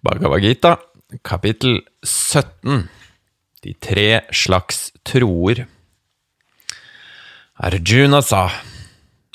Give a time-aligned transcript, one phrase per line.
[0.00, 0.78] Bhagavad Gita,
[1.22, 2.88] kapittel 17
[3.60, 5.66] De tre slags troer.
[7.60, 8.46] Arjuna sa,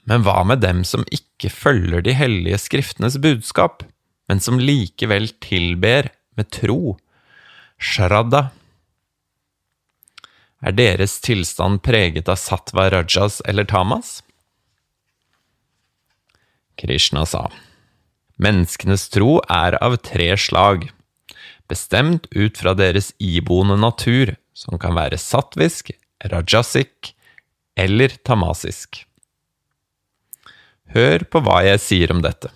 [0.10, 3.84] men hva med dem som ikke følger de hellige skriftenes budskap,
[4.26, 6.96] men som likevel tilber med tro,
[7.78, 8.48] shraddha?
[10.66, 14.24] Er deres tilstand preget av sattva rajas eller tamas?
[16.82, 17.52] Krishna sa,
[18.42, 20.90] menneskenes tro er av tre slag
[21.70, 25.92] bestemt ut fra deres iboende natur, som kan være satvisk,
[26.24, 27.14] rajasik
[27.76, 29.04] eller tamasisk.
[30.96, 32.52] Hør på hva jeg sier om dette.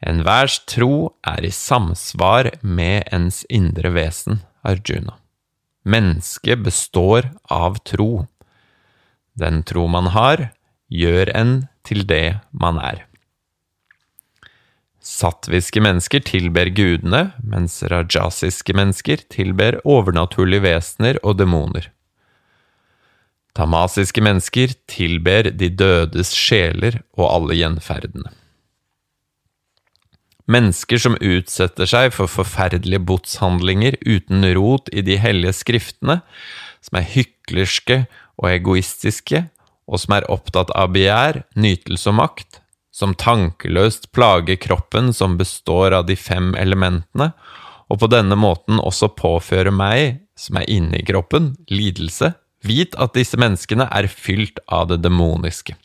[0.00, 5.18] Enhvers tro er i samsvar med ens indre vesen, Arjuna.
[5.84, 8.26] Mennesket består av tro.
[9.36, 10.50] Den tro man har,
[10.88, 13.09] gjør en til det man er.
[15.00, 21.88] Satviske mennesker tilber gudene, mens rajasiske mennesker tilber overnaturlige vesener og demoner.
[23.56, 28.28] Tamasiske mennesker tilber de dødes sjeler og alle gjenferdene.
[30.50, 36.20] Mennesker som utsetter seg for forferdelige botshandlinger uten rot i de hellige skriftene,
[36.82, 38.02] som er hyklerske
[38.40, 39.46] og egoistiske,
[39.90, 42.59] og som er opptatt av begjær, nytelse og makt,
[42.90, 47.30] som tankeløst plager kroppen som består av de fem elementene,
[47.90, 52.34] og på denne måten også påfører meg, som er inne i kroppen, lidelse,
[52.66, 55.76] vit at disse menneskene er fylt av det demoniske.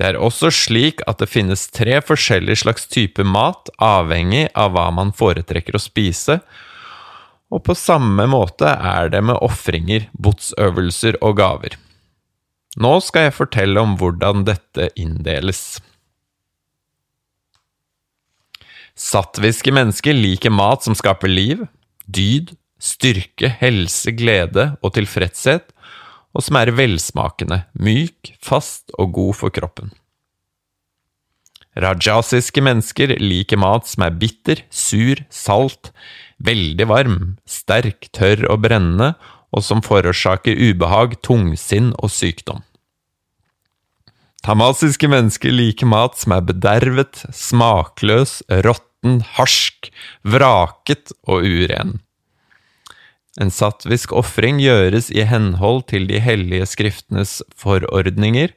[0.00, 4.86] Det er også slik at det finnes tre forskjellige slags typer mat, avhengig av hva
[4.96, 6.38] man foretrekker å spise,
[7.50, 11.76] og på samme måte er det med ofringer, botsøvelser og gaver.
[12.78, 15.80] Nå skal jeg fortelle om hvordan dette inndeles.
[18.94, 21.64] Sattviske mennesker liker mat som skaper liv,
[22.06, 25.72] dyd, styrke, helse, glede og tilfredshet,
[26.30, 29.90] og som er velsmakende, myk, fast og god for kroppen.
[31.80, 35.90] Rajasiske mennesker liker mat som er bitter, sur, salt,
[36.42, 39.14] veldig varm, sterk, tørr og brennende,
[39.50, 42.62] og som forårsaker ubehag, tungsinn og sykdom.
[44.46, 49.90] Tamasiske mennesker liker mat som er bedervet, smakløs, råtten, harsk,
[50.24, 51.98] vraket og uren.
[53.40, 58.52] En sattvisk ofring gjøres i henhold til de hellige skriftenes forordninger,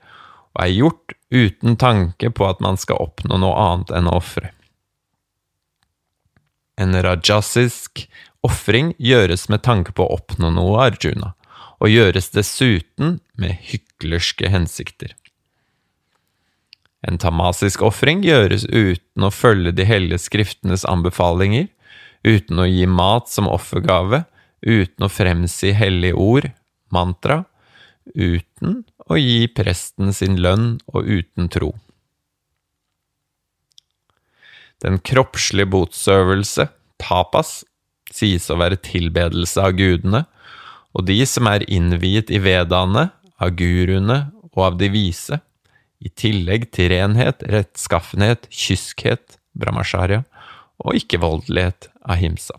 [0.54, 4.54] og er gjort uten tanke på at man skal oppnå noe annet enn å ofre.
[6.80, 8.06] En rajasisk
[8.44, 11.34] ofring gjøres med tanke på å oppnå noe, Arjuna,
[11.80, 15.16] og gjøres dessuten med hyklerske hensikter.
[17.04, 21.68] En tamasisk ofring gjøres uten å følge de hellige skriftenes anbefalinger,
[22.24, 24.24] uten å gi mat som offergave,
[24.64, 26.48] uten å fremsi hellige ord,
[26.94, 27.44] mantra,
[28.16, 31.74] uten å gi presten sin lønn og uten tro.
[34.84, 36.68] Den kroppslige botsøvelse,
[37.00, 37.62] tapas,
[38.14, 40.24] sies å være tilbedelse av gudene,
[40.94, 43.10] og de som er innviet i vedaene,
[43.42, 44.20] av guruene
[44.54, 45.40] og av de vise,
[46.04, 50.24] i tillegg til renhet, rettskaffenhet, kyskhet, brahmacharya,
[50.84, 52.58] og ikke-voldelighet, ahimsa.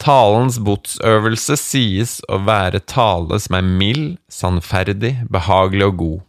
[0.00, 6.24] Talens botsøvelse sies å være tale som er mild, sannferdig, behagelig og god,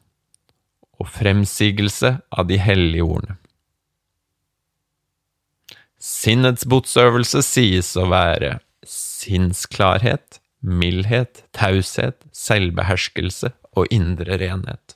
[1.02, 3.40] og fremsigelse av de hellige ordene.
[6.06, 14.94] Sinnets botsøvelse sies å være sinnsklarhet, mildhet, taushet, selvbeherskelse og indre renhet.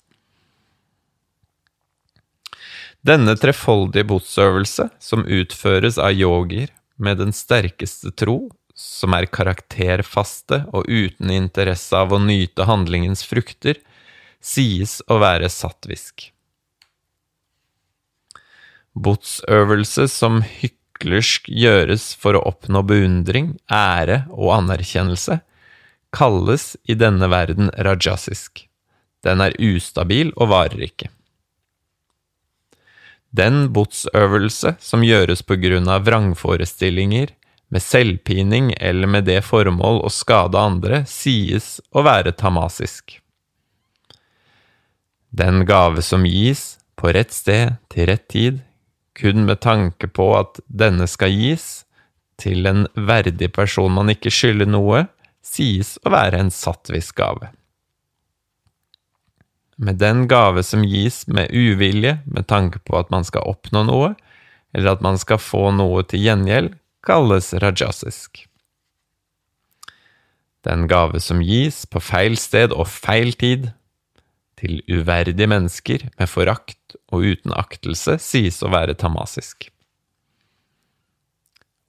[3.01, 6.69] Denne trefoldige botsøvelse, som utføres av yogier
[7.01, 13.79] med den sterkeste tro, som er karakterfaste og uten interesse av å nyte handlingens frukter,
[14.39, 16.29] sies å være sattvisk.
[18.99, 25.39] Botsøvelse som hykker hyklersk gjøres for å oppnå beundring, ære og anerkjennelse,
[26.11, 28.67] kalles i denne verden rajasisk.
[29.23, 31.09] Den er ustabil og varer ikke.
[33.31, 37.35] Den botsøvelse som gjøres på grunn av vrangforestillinger,
[37.69, 43.19] med selvpining eller med det formål å skade andre, sies å være tamasisk.
[45.29, 48.63] Den gave som gis, på rett sted, til rett tid,
[49.19, 51.69] kun med tanke på at denne skal gis
[52.39, 55.05] til en verdig person man ikke skylder noe,
[55.43, 57.51] sies å være en sattvisk gave.
[59.79, 64.11] med den gave som gis med uvilje med tanke på at man skal oppnå noe,
[64.75, 66.73] eller at man skal få noe til gjengjeld,
[67.05, 68.43] kalles rajasisk.
[70.67, 73.71] Den gave som gis på feil sted og feil tid,
[74.59, 76.75] til uverdige mennesker med forakt
[77.11, 79.69] og uten aktelse, sies å være tamasisk.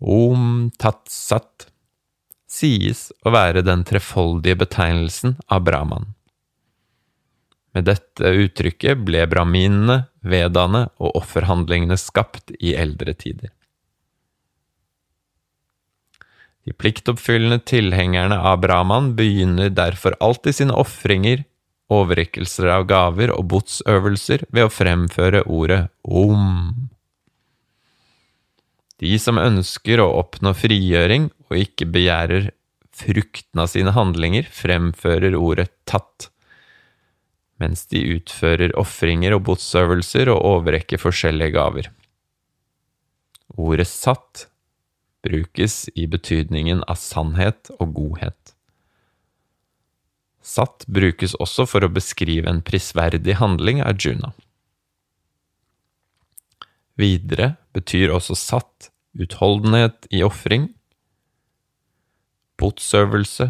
[0.00, 1.68] Om tat sat
[2.50, 6.10] sies å være den trefoldige betegnelsen av Brahman.
[7.76, 13.52] Med dette uttrykket ble brahminene, vedaene og offerhandlingene skapt i eldre tider.
[16.66, 21.44] De pliktoppfyllende tilhengerne av Brahman begynner derfor alltid sine ofringer,
[21.90, 26.88] overrekkelser av gaver og botsøvelser ved å fremføre ordet om.
[29.00, 32.50] De som ønsker å oppnå frigjøring og ikke begjærer
[33.00, 36.28] frukten av sine handlinger, fremfører ordet tatt,
[37.60, 41.90] mens de utfører ofringer og botsøvelser og overrekker forskjellige gaver.
[43.56, 44.46] Ordet satt
[45.24, 48.54] brukes i betydningen av sannhet og godhet.
[50.60, 54.34] Satt brukes også for å beskrive en prisverdig handling av Juna.
[57.00, 60.66] Videre betyr også satt utholdenhet i ofring,
[62.60, 63.46] botsøvelse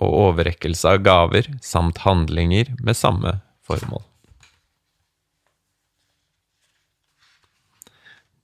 [0.00, 3.34] og overrekkelse av gaver samt handlinger med samme
[3.68, 4.00] formål.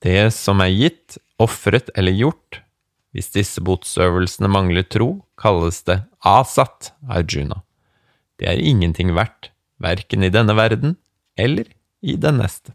[0.05, 2.61] Det som er gitt, ofret eller gjort,
[3.17, 7.63] hvis disse botsøvelsene mangler tro, kalles det asat arjuna.
[8.41, 10.95] Det er ingenting verdt, verken i denne verden
[11.37, 11.67] eller
[12.01, 12.73] i den neste.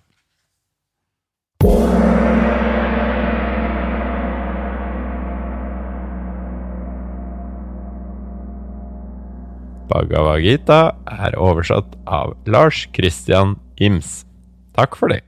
[9.91, 10.79] Bhagavad Gita
[11.11, 14.21] er oversatt av Lars Christian Ims.
[14.79, 15.25] Takk for det.